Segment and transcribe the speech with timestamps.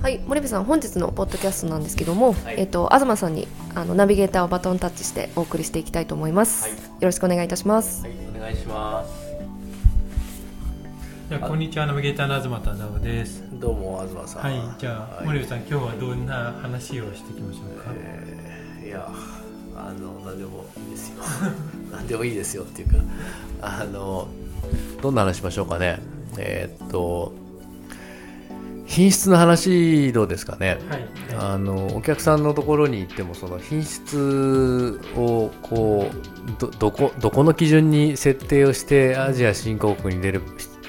[0.00, 8.02] はい森部さん本日のポッドキャストなんですけども、はい、えっ、と東さんにあのナビゲーターをバトンタッチしてお送りしていきたいと思います、はい、よろしくお願いいたします。
[8.02, 9.28] はいお願いします。
[11.28, 13.42] じゃこんにちはナビゲーターの東忠夫です。
[13.52, 14.42] どうも東さん。
[14.42, 19.06] はいじゃあ、はい、森部さん今日はどんな話をしていきましょうか、えー、いや
[19.76, 21.22] あの何でもいいですよ。
[21.92, 22.94] 何でもいいですよっていうか
[23.60, 24.28] あの
[25.02, 25.98] どんな話しましょうかね。
[26.38, 27.47] えー、っと
[28.98, 40.42] 品質の話どうですかね、はい、あのお客さんのところに行ってもその品質をこうどどこどこの基準に設定をしてアジア新興国に出る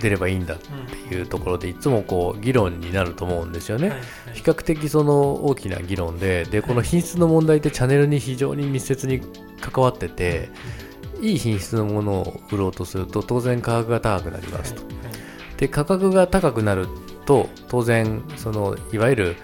[0.00, 0.58] 出ればいいんだっ
[1.08, 3.92] ていうところでいつもこう議論になると思うんですよね、
[4.34, 9.20] 比較的その大きな議論ででこの品質の問題ってチャンネルに非常に密接に
[9.60, 10.50] 関わってて
[11.20, 14.82] いい品質のものを売ろうとすると当然価格が高くなりますと。
[15.56, 16.86] で価格が高くなる
[17.26, 19.36] と当然そのいわゆる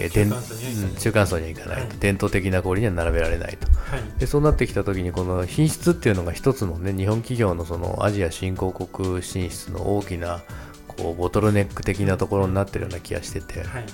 [0.00, 1.76] えー、中間層にはいかない。
[1.82, 10.40] と、はい、伝統的な氷には並べられないと、はい、でそうなってきたときにこの品質っていうのが一つの、ね、日本企業のそのアジア新興国進出の大きな
[10.86, 13.86] こうボトルネック的なところになってるような気がしてて、はい、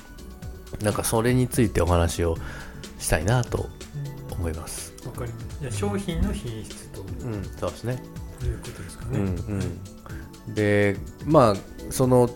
[0.83, 2.37] なんかそれについてお話を
[2.99, 3.71] したいなと
[4.31, 4.93] 思います。
[5.07, 5.79] わ、かります。
[5.79, 7.05] 商品の品質と、う。
[7.29, 8.03] ん、そうですね。
[8.43, 9.19] いうことですかね。
[9.19, 9.27] うん
[10.47, 11.57] うん、でまあ
[11.91, 12.29] その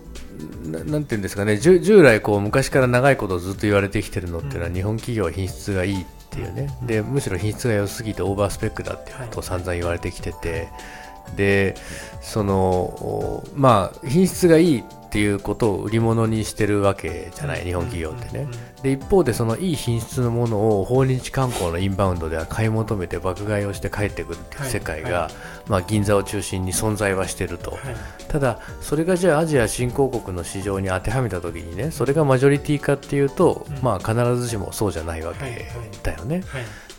[0.64, 1.56] なんていうんですかね。
[1.58, 6.68] 従来こう昔から長いことずっと言われてきてるのっていうのは、日本企業は品質がいいっていうね。
[6.82, 10.68] でむしろ品質が良すぎてオーバースペックだっていうことを散々言われてきてて、
[11.36, 11.74] で
[12.20, 18.46] そのまあ品質がいいっていうことを売り物にしてるわけじゃない日本企業ってね。
[18.82, 25.20] で一方でそのいい品質のものを訪日観光のインバウンドでは買い求めて爆買いをして帰ってくるっていう世界が、はい。
[25.22, 25.32] はい、
[25.68, 27.80] まあ、銀座を中心に存在はしてると、はい、
[28.28, 35.70] ただそれがじゃあアジア新興国の市場に当てはめた時にねそれがマジョリティかっていうと、うん、まあ必ずしもそうじゃないわけ
[36.02, 36.42] だよね。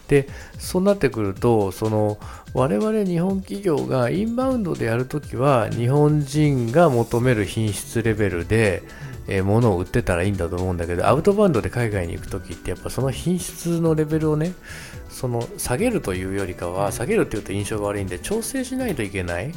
[0.09, 0.27] で
[0.57, 2.17] そうなってくるとその
[2.53, 8.81] 我々日本企業がインバウンドでやるときは日本人が求める品質レベルで、
[9.27, 14.53] えー、物を売ってたらいいんだと思うんだけどアウトバウンドで海外に行くときってやっぱその品質のレベルをね
[15.09, 19.47] その下げるというよりかは下げるっていうと印象が悪いんで調整しないといけない。
[19.47, 19.53] うん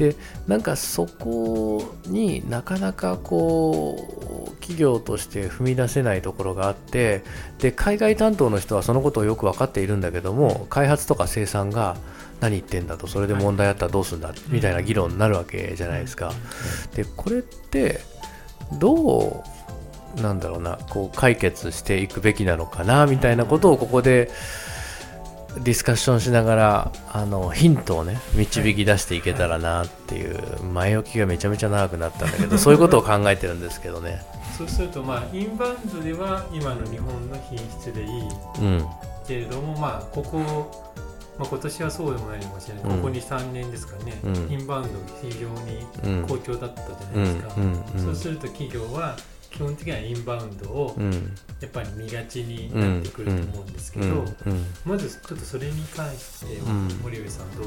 [0.00, 0.16] で
[0.46, 7.22] なんかそこになかなかこう企業として踏み出せないところがあって
[7.58, 11.98] で海外担当の人はそのことをよく分かっているんだけども開発とか生産が
[12.40, 16.32] 何言ってんだとそれで問題あったらどうするんだみたいな議論になるわけじゃないですか。
[16.94, 18.00] でこれって
[18.78, 19.44] ど
[20.16, 24.30] うなんだろうなこう解決していくべきなのかなみたいなことをここで
[25.58, 34.22] ディスカッションしながらあのヒントをね導き出していけたらなっていう前置きがめちゃめちゃ長くなったんだけど そういうことを考えてるんですけどね。
[34.56, 38.08] そうするとまあインバウンドでは今の日本の品質でいい、
[38.60, 38.86] うん、
[39.26, 40.89] けれどもまあここ、
[41.40, 47.54] まあ、今年はそうでもないかもしれない、うん、ここ23年ですかね、うん、インバウンド非常に好調だったじゃないですか、
[47.96, 49.16] そうすると企業は
[49.50, 50.94] 基本的にはインバウンドを
[51.60, 54.24] やっぱり見がちになってくると思うんですけど、
[54.84, 56.60] まずちょっとそれに関して
[57.02, 57.66] 森上さんどう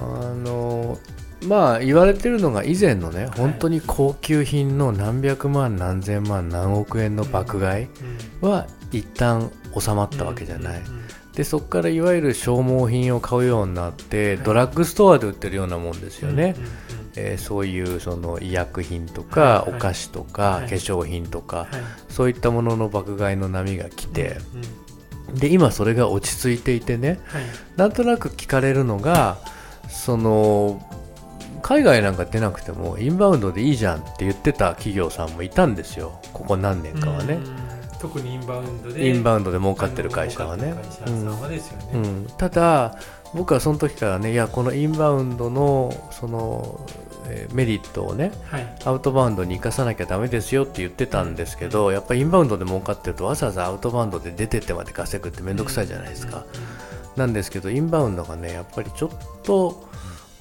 [0.00, 0.98] あの
[1.46, 7.86] まあ言われてるのが以前のね、本当に高級品の何百万何千万何億円の爆買い
[8.40, 10.82] は一旦収まったわけじゃない。
[11.34, 16.54] でそこからいわゆる消耗品を買うようになって、ドラッグストアで売ってるようなもんですよね。
[17.14, 21.68] えー、そういうその医薬品とか、お菓子とか、化粧品とか、
[22.08, 24.36] そういったものの爆買いの波が来て、
[25.34, 27.18] で今それが落ち着いていてね、
[27.76, 29.38] なんとなく聞かれるのが
[29.88, 30.86] その
[31.62, 36.20] 海外なんか出なくてもインバウンドでいいじゃんって言ってた企業さんもいたんですよ。
[36.32, 37.38] ここ何年かはね。
[38.02, 40.74] 特にインバウンドでインバウンドで儲かってる会社はね。
[42.36, 42.98] ただ
[43.32, 46.84] 僕はその時からねいやこのインバウンドのその、
[47.28, 56.44] えー、メリットをね、はい、アウトバウンドに生かさなきゃだめですよって言ってたんですけど、やっぱりインバウンドで儲かってるとわざわざアウトバウンドで出てってまで稼ぐって面倒くさいじゃないですか、
[57.16, 59.10] なんですけどインバウンドがねやっぱりちょっ
[59.44, 59.88] と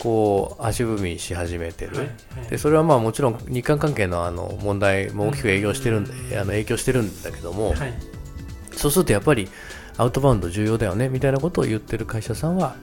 [0.02, 2.12] こう足踏みし始めてる、はいは
[2.48, 7.94] い、でそれはまあもちろん日韓関係のあの問題も大きく影響してるん、あの影響してるんだけども、はい、
[8.72, 9.48] そうするとやっぱり
[9.98, 12.76] アウトバウンド重要だよねみたいなことを言ってる会社さんは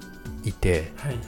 [0.44, 1.25] いて、はいはいはい。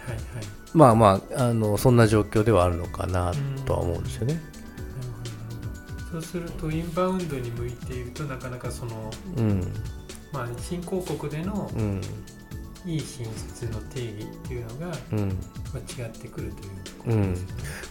[0.74, 3.32] まあまああのそんな状況ではあるのかな
[3.66, 4.40] とは思うんですよね。
[6.12, 9.72] そうするとインバウンドに向いているとなかなかその、うん。
[10.32, 12.00] まあ、新興国でのうん
[12.86, 15.28] いい品質の定義っていうのが、うん。
[15.72, 17.36] まあ、違ってくるということうん。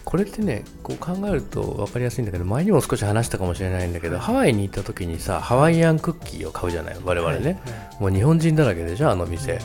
[0.04, 7.60] これってねこう考えると分かりやすいんだけど前にも少し話したかもしれないんだけどハワイに行った時にさハワイアンクッキーを買うじゃない我々ね、
[8.00, 9.60] もう日本人だらけでしょあの店、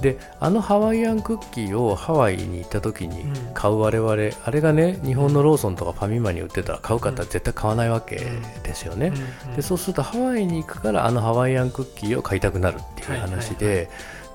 [0.00, 3.24] であのハワイアンクッキーをハワイに行った時に
[3.54, 4.12] 買う我々、
[4.44, 8.16] あれがね日本のローソンとかファミマに売ってたら買う方は絶対買わないわけ
[8.62, 9.12] ですよね、
[9.56, 13.88] でそうするとハワイに行くからあのハワイアンクッキーを買いたくなるっていう話で、はいはい。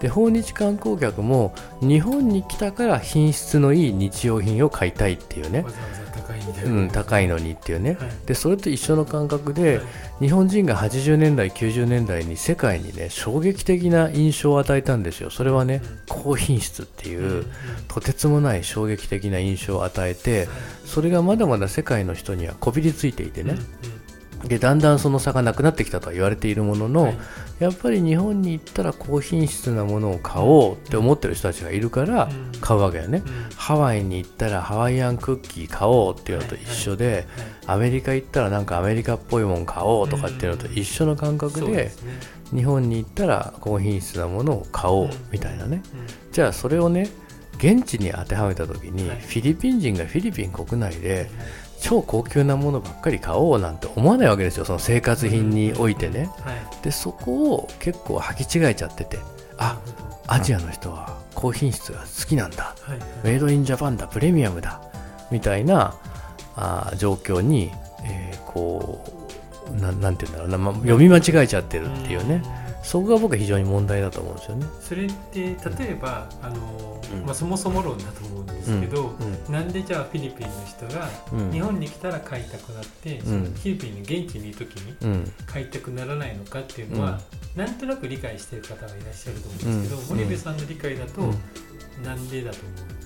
[0.03, 5.63] で訪日観光客も日本に来たから品質のいい日用品を買いたいっていうね
[6.23, 8.09] 高いみたいな、うん、高いのにっていうね、はい。
[8.25, 9.85] でそれと一緒の感覚で、はい。
[10.21, 15.29] 日本人が80年代90年代に世界にね衝撃的な印象を与えたんですよ。
[15.29, 17.27] それはね、高品質っていう、うん。
[17.27, 17.45] うん。
[17.87, 20.47] とてつもない衝撃的な印象を与えて
[20.85, 23.55] それがまだまだ世界の人にはこびりついていてね、
[24.47, 27.17] でだんだんその差がなくなってきたとは言われているものの、はい。
[27.59, 32.51] やっぱり日本に行ったら高品質なものを買おうって思ってる人たちがいるからうん。
[32.59, 33.55] 買うわけよね、うん。
[33.55, 37.25] ハワイに行ったらハワイアンクッキー買おうっていうのと一緒で、
[37.67, 42.13] アメリカ行ったらなんかアメリカっぽいもん買おうとかっていうのと一緒の感覚そうでですね。
[42.53, 45.81] 日本に行ったら高品質なものを買おうみたいなね。
[45.93, 46.31] うん。
[46.31, 47.09] じゃあそれをね
[47.57, 49.19] 現地に当てはめた時にはい。
[49.19, 51.29] フィリピン人がフィリピン国内で
[51.83, 54.63] 超高級なものばっかり買おうなんて思わないわけですよ。
[54.63, 56.29] その生活品においてね。
[56.39, 56.55] はい。
[56.81, 59.19] でそこを結構履き違えちゃってて。
[59.57, 59.77] あ
[60.27, 62.73] アジアの人は高品質が好きなんだ。
[62.81, 62.97] はい。
[62.99, 64.81] はいメイドインジャパンだプレミアムだ。
[65.29, 65.93] みたいな
[66.55, 67.71] あー状況に、
[68.05, 69.03] えーこ
[69.71, 72.43] うななんていうんだろうな、ま、読み間違えちゃってるっていうね
[72.83, 74.67] そこが僕は非常に問題だと思うんですよね。
[74.81, 75.55] それって例
[75.91, 77.25] えばあの、うん。
[77.25, 79.15] まあ、そもそも論だと思うんですけど、
[79.47, 81.51] うなんでじゃあフィリピンの人がうん。
[81.51, 85.31] 日本に来たら買いたくなって、そのフィリピンの現地にいる時にうん。
[85.45, 87.19] 買いたくならないのかっていうのは、
[87.55, 90.17] なんとなく理解している方がいらっしゃると思うんですけど、うん。
[90.19, 92.03] 森部さんの理解だと、うん。
[92.03, 93.02] なんでだと思う？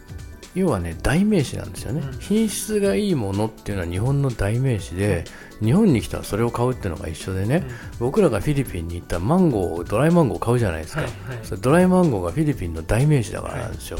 [0.57, 2.19] 要はね代名詞なんですよね、うん。
[2.19, 5.23] 品質がいいものっていうのは日本の代名詞で
[5.63, 7.63] 日本に来たらそれを買うっていうのが一緒でね、
[7.99, 11.39] 僕らがフィリピンに行ったらマンゴードライマンゴー買うじゃないですか、はいはい。
[11.43, 13.99] それドライマンゴーがフィリピンの代名詞だからなんですよ、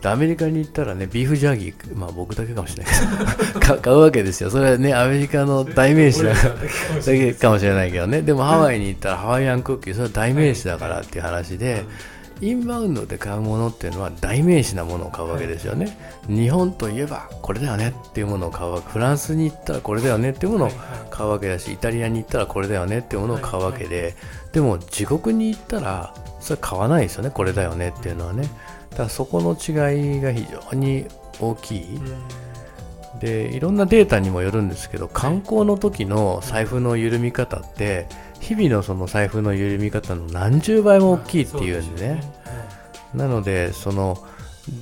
[0.00, 2.94] でアメリカに行ったらねビーフジャーギーまあ僕だけかもしれない。
[2.94, 4.50] けどか買うわけですよ。
[4.50, 6.34] それはねアメリカの代名詞だ。
[6.34, 6.58] からだ
[7.04, 8.22] けかもしれないけどね。
[8.22, 11.84] でもハワイに行ったらハワイアンクッキーそれは代名詞だからっていう話で、
[12.42, 15.96] インバウンドで買うものっていうのは代名詞なものを買うわけですよね、
[16.26, 18.90] 日本といえばこれだよねっていうものを買うわけ。
[18.90, 20.70] フランスに行ったらこれだよねっていうものを
[21.08, 24.16] 買うわけだしイタリアに行ったらこれだよねっていうものを買うわけで、
[24.52, 27.30] でも自国に行ったらそれ買わないですよね。
[27.30, 28.50] これだよねっていうのはね。
[28.90, 31.06] だからそこの違いが非常に
[31.40, 32.00] 大きい、
[33.20, 38.08] でいろんなデータにもよるんですけど観光の時の財布の緩み方って
[38.42, 42.22] 日々のその財布の緩み方の何十倍も大きいっていうんでね。
[43.14, 44.26] なのでその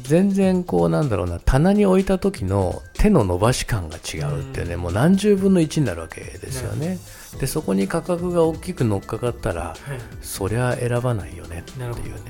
[0.03, 6.99] 全然こうなんだろうな棚に置いた時の手の伸ばし感が違うっていうね、もう何十分の1になるわけですよね。
[7.39, 9.77] でそこに価格が大きく乗っかかったらはい。
[10.23, 12.21] そりゃ選ばないよねっていうね。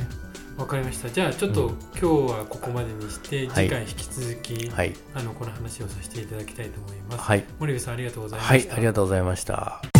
[0.58, 1.08] わかりました。
[1.08, 1.78] じゃあちょっと、うん。
[1.92, 3.68] 今日はここまでにしてはい。
[3.68, 4.94] 次回引き続き、はい。
[5.14, 7.44] あのこの話をさせていただきたいと思います、はい。
[7.60, 9.99] 森部さんありがとうございまはいした、ありがとうございました